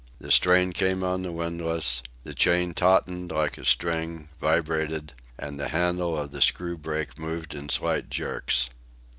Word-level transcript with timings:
The 0.19 0.31
strain 0.31 0.71
came 0.73 1.03
on 1.03 1.21
the 1.21 1.31
windlass, 1.31 2.01
the 2.23 2.33
chain 2.33 2.73
tautened 2.73 3.31
like 3.31 3.59
a 3.59 3.63
string, 3.65 4.29
vibrated 4.39 5.13
and 5.37 5.59
the 5.59 5.67
handle 5.67 6.17
of 6.17 6.31
the 6.31 6.41
screw 6.41 6.75
brake 6.75 7.19
moved 7.19 7.53
in 7.53 7.69
slight 7.69 8.09
jerks. 8.09 8.67